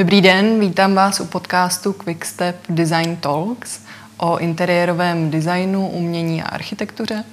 [0.00, 3.80] Dobrý den, vítám vás u podcastu Quickstep Design Talks
[4.16, 7.24] o interiérovém designu, umění a architektuře.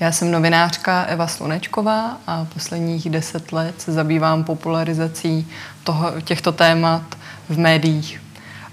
[0.00, 5.48] Já jsem novinářka Eva Slunečková a posledních deset let se zabývám popularizací
[5.84, 7.02] toho, těchto témat
[7.48, 8.22] v médiích.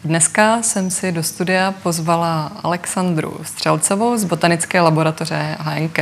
[0.04, 6.00] Dneska jsem si do studia pozvala Alexandru Střelcovou z botanické laboratoře HNK.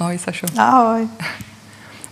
[0.00, 0.46] Ahoj, Sašo.
[0.58, 1.08] Ahoj.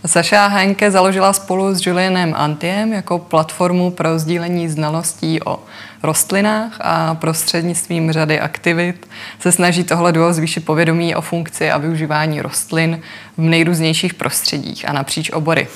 [0.07, 5.59] Saša Henke založila spolu s Julianem Antiem jako platformu pro sdílení znalostí o
[6.03, 12.43] rostlinách a prostřednictvím řady aktivit se snaží tohle duo zvýšit povědomí o funkci a využívání
[12.43, 13.01] rostlin
[13.37, 15.69] v nejrůznějších prostředích a napříč obory.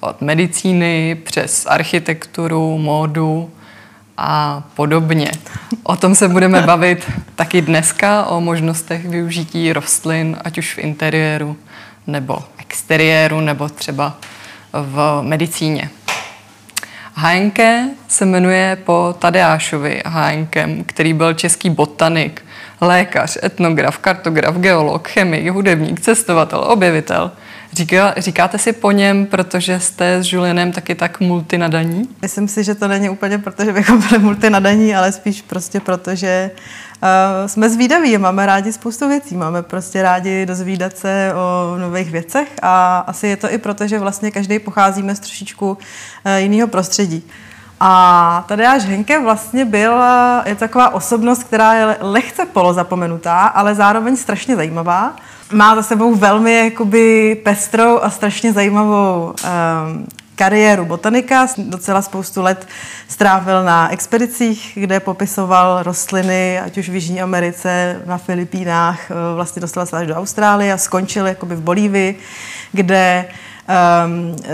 [0.00, 3.50] Od medicíny přes architekturu, módu
[4.16, 5.30] a podobně.
[5.82, 11.56] O tom se budeme bavit taky dneska, o možnostech využití rostlin, ať už v interiéru
[12.06, 14.16] nebo exteriéru nebo třeba
[14.72, 15.90] v medicíně.
[17.14, 22.44] Hájenke se jmenuje po Tadeášovi Hájenkem, který byl český botanik,
[22.80, 27.30] lékař, etnograf, kartograf, geolog, chemik, hudebník, cestovatel, objevitel.
[27.72, 32.08] Říká, říkáte si po něm, protože jste s Julienem taky tak multinadaní?
[32.22, 36.14] Myslím si, že to není úplně proto, že bychom byli multinadaní, ale spíš prostě proto,
[36.14, 36.50] že
[37.46, 42.98] jsme zvídaví, máme rádi spoustu věcí, máme prostě rádi dozvídat se o nových věcech a
[42.98, 47.24] asi je to i proto, že vlastně každý pocházíme z trošičku uh, jiného prostředí.
[47.80, 49.92] A tady až Henke vlastně byl,
[50.44, 55.16] je taková osobnost, která je lehce polozapomenutá, ale zároveň strašně zajímavá.
[55.52, 60.06] Má za sebou velmi jakoby pestrou a strašně zajímavou um,
[60.38, 61.46] kariéru botanika.
[61.58, 62.66] Docela spoustu let
[63.08, 69.86] strávil na expedicích, kde popisoval rostliny, ať už v Jižní Americe, na Filipínách, vlastně dostal
[69.86, 72.18] se až do Austrálie a skončil jakoby v Bolívii,
[72.72, 73.24] kde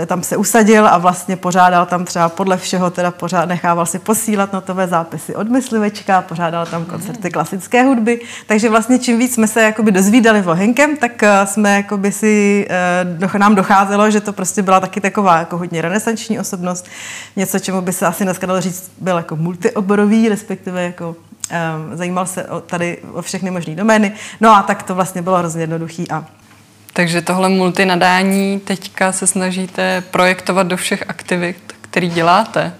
[0.05, 4.53] tam se usadil a vlastně pořádal tam třeba podle všeho, teda pořád nechával si posílat
[4.53, 9.61] notové zápisy od myslivečka, pořádal tam koncerty klasické hudby, takže vlastně čím víc jsme se
[9.61, 12.67] jakoby dozvídali o Henkem, tak uh, jsme jakoby si,
[13.21, 16.85] uh, nám docházelo, že to prostě byla taky taková jako hodně renesanční osobnost,
[17.35, 22.25] něco, čemu by se asi dneska dalo říct, byl jako multioborový, respektive jako um, zajímal
[22.25, 24.13] se o, tady o všechny možné domény.
[24.41, 26.25] No a tak to vlastně bylo hrozně jednoduchý a
[26.95, 32.73] takže tohle multinadání teďka se snažíte projektovat do všech aktivit, které děláte.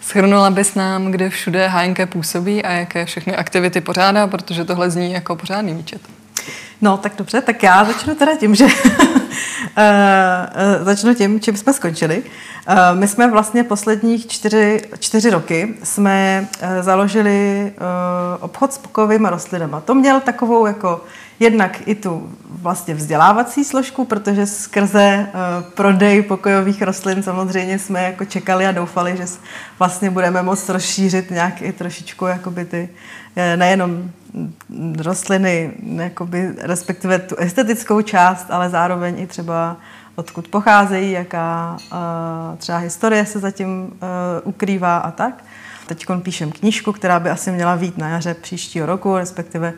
[0.00, 5.12] Schrnula bys nám, kde všude HNK působí a jaké všechny aktivity pořádá, protože tohle zní
[5.12, 6.00] jako pořádný výčet.
[6.80, 8.66] No, tak dobře, tak já začnu teda tím, že
[10.82, 12.22] začnu tím, čím jsme skončili.
[12.22, 16.48] Uh, my jsme vlastně posledních čtyři, čtyři roky jsme
[16.80, 17.72] založili
[18.40, 19.80] obchod s pokojovými rostlinama.
[19.80, 21.00] To měl takovou jako
[21.40, 25.26] jednak i tu vlastně vzdělávací složku, protože skrze
[25.74, 29.24] prodej pokojových rostlin samozřejmě jsme jako čekali a doufali, že
[29.78, 32.88] vlastně budeme moct rozšířit nějak i trošičku jakoby ty,
[33.36, 34.10] eh, nejenom
[34.98, 39.76] rostliny, jakoby, respektive tu estetickou část, ale zároveň i třeba
[40.14, 43.88] odkud pocházejí, jaká uh, třeba historie se zatím uh,
[44.44, 45.44] ukrývá a tak.
[45.86, 49.72] Teď píšem knížku, která by asi měla být na jaře příštího roku, respektive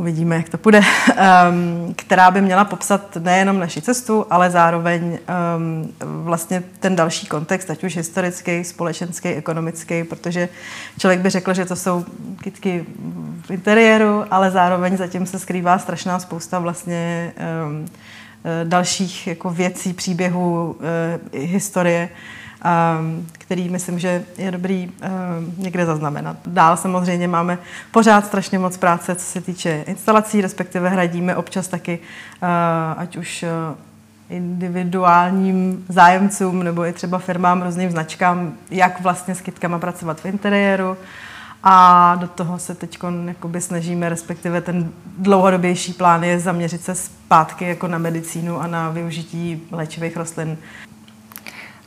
[0.00, 5.18] uvidíme, jak to půjde, um, která by měla popsat nejenom naši cestu, ale zároveň
[5.56, 5.92] um,
[6.24, 10.48] vlastně ten další kontext, ať už historický, společenský, ekonomický, protože
[10.98, 12.04] člověk by řekl, že to jsou
[12.42, 12.84] kytky
[13.46, 17.32] v interiéru, ale zároveň zatím se skrývá strašná spousta vlastně
[17.66, 17.86] um,
[18.64, 20.76] dalších jako věcí, příběhů,
[21.32, 22.08] uh, historie,
[23.32, 26.36] který myslím, že je dobrý ehm, někde zaznamenat.
[26.46, 27.58] Dál samozřejmě máme
[27.90, 31.98] pořád strašně moc práce, co se týče instalací, respektive hradíme občas taky,
[32.42, 32.46] eh,
[32.96, 33.48] ať už eh,
[34.30, 40.96] individuálním zájemcům nebo i třeba firmám, různým značkám, jak vlastně s kytkama pracovat v interiéru.
[41.62, 42.98] A do toho se teď
[43.58, 49.62] snažíme, respektive ten dlouhodobější plán je zaměřit se zpátky jako na medicínu a na využití
[49.72, 50.58] léčivých rostlin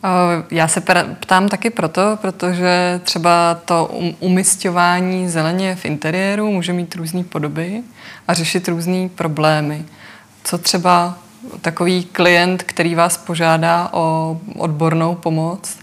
[0.06, 0.81] Eh, já se
[1.19, 7.83] ptám taky proto, protože třeba to um, umistování zeleně v interiéru může mít různé podoby
[8.27, 9.86] a řešit různé problémy.
[10.44, 11.18] Co třeba
[11.62, 15.77] takový klient, který vás požádá o odbornou pomoc,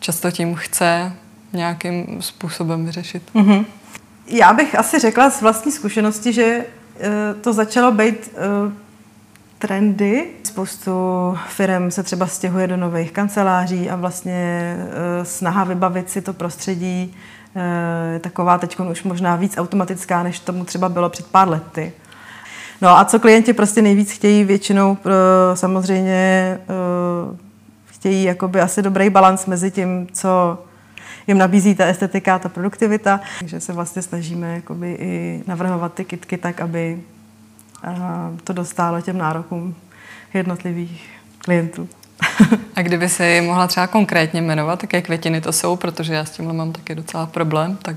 [0.00, 1.12] často tím chce
[1.52, 3.22] nějakým způsobem vyřešit?
[3.34, 3.64] Mm-hmm.
[4.26, 6.64] Já bych asi řekla z vlastní zkušenosti, že
[7.00, 8.72] eh, to začalo být eh,
[9.58, 10.26] trendy.
[10.42, 10.92] Spoustu
[11.48, 17.14] firm se třeba stěhuje do nových kanceláří a vlastně eh, snaha vybavit si to prostředí
[18.12, 21.92] je taková teď už možná víc automatická, než tomu třeba bylo před pár lety.
[22.82, 24.98] No a co klienti prostě nejvíc chtějí, většinou
[25.54, 26.58] samozřejmě
[27.86, 30.58] chtějí jakoby asi dobrý balans mezi tím, co
[31.26, 33.20] jim nabízí ta estetika, ta produktivita.
[33.38, 37.00] Takže se vlastně snažíme jakoby i navrhovat ty kitky tak, aby
[38.44, 39.74] to dostálo těm nárokům
[40.34, 41.88] jednotlivých klientů.
[42.76, 46.54] A kdyby si mohla třeba konkrétně jmenovat, jaké květiny to jsou, protože já s tímhle
[46.54, 47.96] mám taky docela problém, tak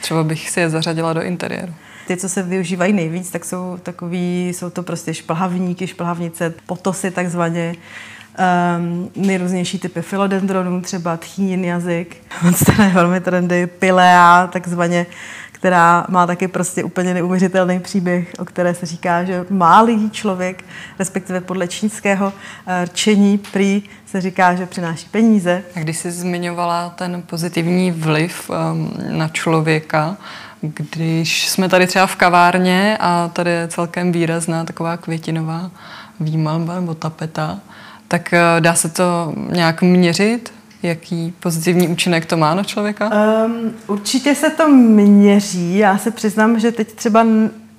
[0.00, 1.74] třeba bych si je zařadila do interiéru.
[2.06, 7.74] Ty, co se využívají nejvíc, tak jsou takový, jsou to prostě šplhavníky, šplhavnice, potosy takzvaně,
[8.78, 12.16] um, nejrůznější typy filodendronů, třeba tchýnin jazyk,
[12.82, 15.06] je velmi trendy, pilea, takzvaně,
[15.52, 20.64] která má taky prostě úplně neuvěřitelný příběh, o které se říká, že málý člověk,
[20.98, 22.32] respektive podle čínského
[22.66, 25.62] eh, rčení prý se říká, že přináší peníze.
[25.76, 30.16] A když jsi zmiňovala ten pozitivní vliv um, na člověka,
[30.60, 35.70] když jsme tady třeba v kavárně a tady je celkem výrazná taková květinová
[36.20, 37.58] výmalba nebo tapeta,
[38.08, 40.52] tak eh, dá se to nějak měřit?
[40.82, 43.10] Jaký pozitivní účinek to má na člověka?
[43.46, 45.78] Um, určitě se to měří.
[45.78, 47.26] Já se přiznám, že teď třeba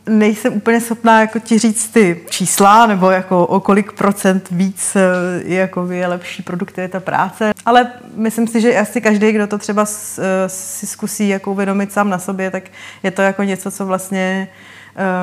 [0.09, 5.01] nejsem úplně schopná jako ti říct ty čísla, nebo jako o kolik procent víc eh,
[5.43, 7.51] jako je lepší produktivita práce.
[7.65, 12.09] Ale myslím si, že asi každý, kdo to třeba eh, si zkusí jako uvědomit sám
[12.09, 12.63] na sobě, tak
[13.03, 14.47] je to jako něco, co vlastně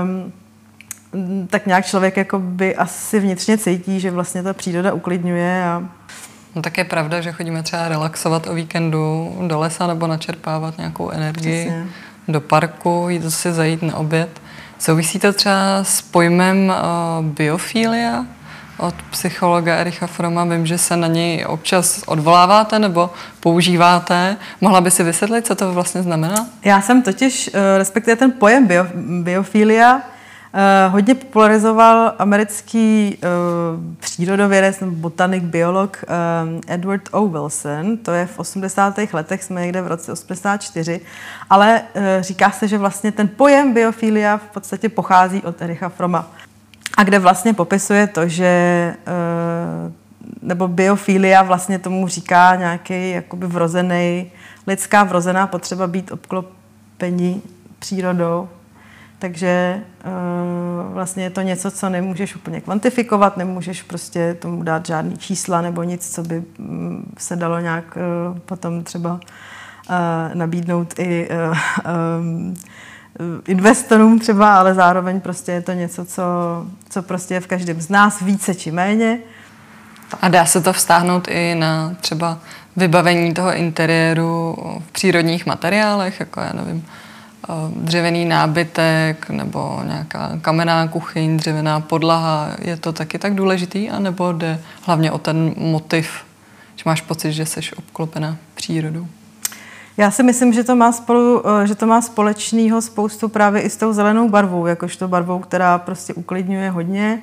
[0.03, 0.33] um,
[1.51, 5.83] tak nějak člověk jako by asi vnitřně cítí, že vlastně ta příroda uklidňuje a
[6.55, 11.11] No tak je pravda, že chodíme třeba relaxovat o víkendu do lesa nebo načerpávat nějakou
[11.11, 11.87] energii Přesně.
[12.29, 14.41] do parku, jít si zajít na oběd.
[14.79, 16.73] Souvisí to třeba s pojmem
[17.21, 18.27] uh, biofilia
[18.79, 20.45] od psychologa Ericha Froma.
[20.45, 24.37] Vím, že se na něj občas odvoláváte nebo používáte.
[24.61, 26.47] Mohla by si vysvětlit, co to vlastně znamená?
[26.65, 28.87] Já jsem totiž, uh, respektive ten pojem bio,
[29.23, 30.03] biofilia,
[30.89, 37.29] hodně popularizoval americký uh, přírodovědec botanik, biolog uh, Edward O.
[37.29, 37.97] Wilson.
[37.97, 38.99] To je v 80.
[39.13, 41.01] letech, jsme někde v roce 84.
[41.51, 46.31] Ale uh, říká se, že vlastně ten pojem biofilia v podstatě pochází od Ericha Froma.
[46.97, 48.95] A kde vlastně popisuje to, že
[49.87, 49.93] uh,
[50.43, 54.31] nebo biofilia vlastně tomu říká nějaký jakoby vrozený,
[54.67, 57.43] lidská vrozená potřeba být obklopení
[57.79, 58.49] přírodou,
[59.25, 65.17] takže uh, vlastně je to něco, co nemůžeš úplně kvantifikovat, nemůžeš prostě tomu dát žádný
[65.17, 69.21] čísla nebo nic, co by um, se dalo nějak uh, potom třeba uh,
[70.35, 71.29] nabídnout i
[73.47, 76.23] investorům třeba, ale zároveň prostě je to něco, co,
[76.89, 79.19] co prostě je v každém z nás více či méně.
[80.23, 82.39] A dá se to vztáhnout i na třeba
[82.77, 84.57] vybavení toho interiéru
[84.89, 87.14] v přírodních materiálech, jako já nevím, Eh,
[87.77, 94.61] dřevěný nábytek nebo nějaká kamenná kuchyň, dřevěná podlaha, je to taky tak důležitý, anebo jde
[94.83, 96.25] hlavně o ten motiv,
[96.77, 99.07] že máš pocit, že jsi obklopena přírodou?
[99.97, 103.71] Já si myslím, že to má, spolu, eh, že to má společného spoustu právě i
[103.71, 107.23] s tou zelenou barvou, jakožto barvou, která prostě uklidňuje hodně.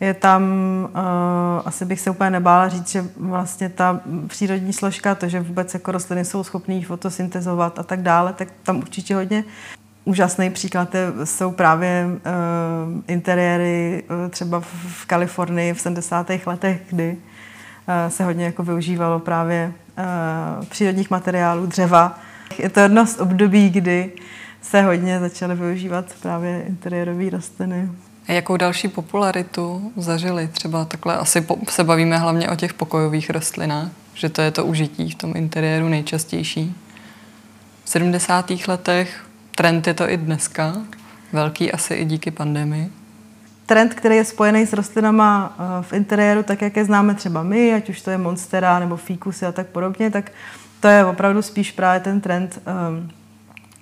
[0.00, 0.42] Je tam,
[0.92, 0.98] uh,
[1.64, 5.92] asi bych se úplně nebála říct, že vlastně ta přírodní složka, to, že vůbec jako
[5.92, 9.44] rostliny jsou schopné fotosyntezovat a tak dále, tak tam určitě hodně
[10.04, 16.30] Úžasný příklad je, jsou právě uh, interiéry uh, třeba v Kalifornii v 70.
[16.46, 19.72] letech, kdy uh, se hodně jako využívalo právě
[20.58, 22.18] uh, přírodních materiálů, dřeva.
[22.58, 24.12] Je to jedno z období, kdy
[24.62, 27.90] se hodně začaly využívat právě interiérové rostliny.
[28.30, 30.48] Jakou další popularitu zažili?
[30.48, 34.64] Třeba takhle asi po, se bavíme hlavně o těch pokojových rostlinách, že to je to
[34.64, 36.74] užití v tom interiéru nejčastější.
[37.84, 38.50] V 70.
[38.68, 39.24] letech
[39.56, 40.72] trend je to i dneska,
[41.32, 42.90] velký asi i díky pandemii.
[43.66, 47.74] Trend, který je spojený s rostlinama eh, v interiéru, tak jak je známe třeba my,
[47.74, 50.32] ať už to je monstera nebo fíkusy a tak podobně, tak
[50.80, 53.10] to je opravdu spíš právě ten trend, eh,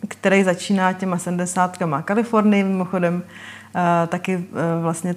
[0.09, 2.03] který začíná těma 70.
[2.03, 2.65] Kalifornii.
[2.65, 3.23] Mimochodem
[4.07, 4.43] taky uh,
[4.83, 5.15] vlastně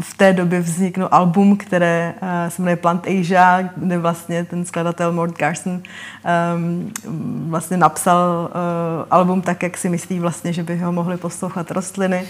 [0.00, 5.12] v, té době vzniknul album, které uh, se jmenuje Plant Asia, kde vlastně ten skladatel
[5.12, 5.82] Mort Garson
[7.48, 12.26] vlastně napsal uh, album tak, jak si myslí vlastně, že by ho mohli poslouchat rostliny.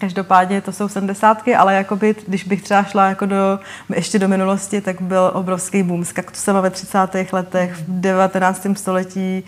[0.00, 3.58] Každopádně to jsou sedmdesátky, ale jakoby, když bych třeba šla jako do,
[3.94, 6.98] ještě do minulosti, tak byl obrovský boom s kaktusema ve 30.
[7.32, 8.66] letech, v 19.
[8.74, 9.44] století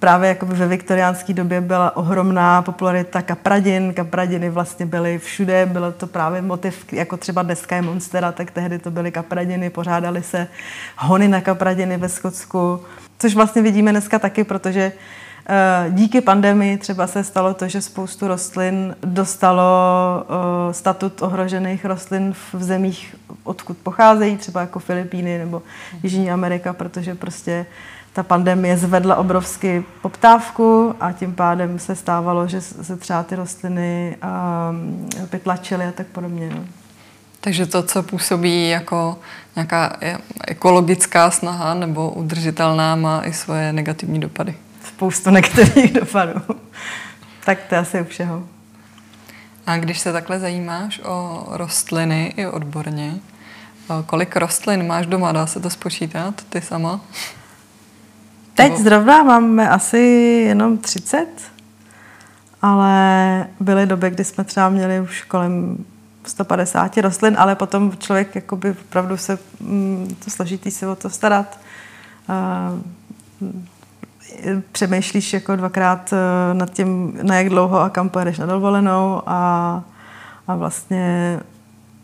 [0.00, 3.94] právě jakoby ve viktoriánské době byla ohromná popularita kapradin.
[3.94, 8.78] Kapradiny vlastně byly všude, bylo to právě motiv, jako třeba dneska je Monstera, tak tehdy
[8.78, 10.48] to byly kapradiny, pořádaly se
[10.96, 12.80] hony na kapradiny ve Skotsku,
[13.18, 14.92] což vlastně vidíme dneska taky, protože
[15.48, 19.62] eh, Díky pandemii třeba se stalo to, že spoustu rostlin dostalo
[20.22, 25.62] eh, statut ohrožených rostlin v zemích, odkud pocházejí, třeba jako Filipíny nebo
[26.02, 27.66] Jižní Amerika, protože prostě
[28.12, 34.16] ta pandemie zvedla obrovsky poptávku a tím pádem se stávalo, že se třeba ty rostliny
[34.70, 36.50] um, vytlačily a tak podobně.
[36.54, 36.64] No.
[37.40, 39.18] Takže to, co působí jako
[39.56, 39.96] nějaká
[40.46, 44.54] ekologická snaha nebo udržitelná, má i svoje negativní dopady.
[44.84, 46.40] Spoustu negativních dopadů.
[47.44, 48.42] tak to je asi u všeho.
[49.66, 53.14] A když se takhle zajímáš o rostliny i odborně,
[54.06, 55.32] kolik rostlin máš doma?
[55.32, 57.00] Dá se to spočítat ty sama?
[58.60, 58.82] Teď Nebo...
[58.82, 59.98] zrovna máme asi
[60.48, 61.26] jenom 30,
[62.62, 65.84] ale byly doby, kdy jsme třeba měli už kolem
[66.26, 71.58] 150 rostlin, ale potom člověk jakoby opravdu se, mm, to složitý se o to starat.
[74.72, 79.82] Přemýšlíš jako dvakrát e, nad tím, na jak dlouho a kam pojedeš na dovolenou a,
[80.48, 81.38] a vlastně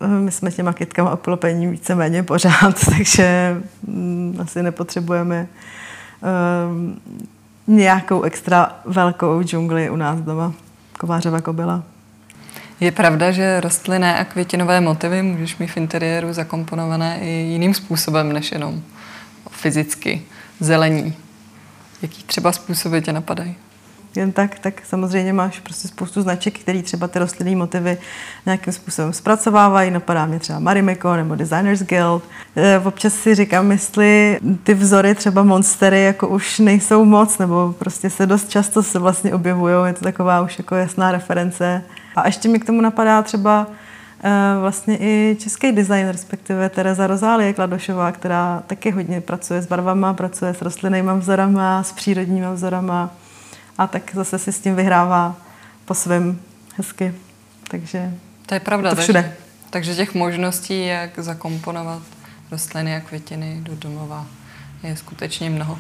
[0.01, 5.49] e, my jsme těma kytkama obklopení víceméně pořád, takže mm, asi nepotřebujeme um,
[7.67, 10.53] nějakou extra velkou džungli u nás doma.
[10.99, 11.83] Kovářova kobila.
[12.81, 18.33] Je pravda, že rostlinné a květinové motivy můžeš mít v interiéru zakomponované i jiným způsobem
[18.33, 18.83] než jenom
[19.51, 20.23] fyzicky,
[20.61, 21.15] zelení.
[22.03, 23.55] Jaký třeba způsoby tě napadají?
[24.17, 27.99] Jen tak, tak samozřejmě máš prostě spoustu značek, které třeba ty rostlinné motivy
[28.47, 29.91] nějakým způsobem zpracovávají.
[29.91, 32.23] Napadá mě třeba Marimekko nebo Designers Guild.
[32.57, 38.11] E, občas si říkám, jestli ty vzory třeba monstery jako už nejsou moc, nebo prostě
[38.11, 39.75] se dost často se vlastně objevují.
[39.87, 41.83] Je to taková už jako jasná reference.
[42.17, 43.67] A ještě mi k tomu napadá třeba
[44.25, 50.15] e, vlastně i český design, respektive Tereza Rozálie Kladošová, která taky hodně pracuje s barvama,
[50.15, 53.11] pracuje s rostlinnými vzorama, s přírodními vzorama
[53.79, 55.37] a tak zase si s tím vyhrává
[55.85, 56.41] po svém
[56.77, 57.15] hezky.
[57.71, 58.15] Takže
[58.47, 58.95] to je pravda.
[58.95, 59.23] To všude.
[59.23, 59.37] Takže,
[59.71, 62.03] takže těch možností, jak zakomponovat
[62.51, 64.27] rostliny a květiny do domova,
[64.83, 65.79] je skutečně mnoho.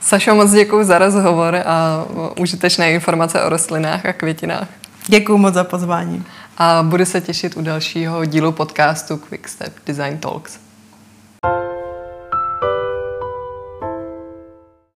[0.00, 2.04] Sašo, moc děkuji za rozhovor a
[2.40, 4.68] užitečné informace o rostlinách a květinách.
[5.06, 6.24] Děkuji moc za pozvání.
[6.58, 10.58] A budu se těšit u dalšího dílu podcastu Quick Step Design Talks.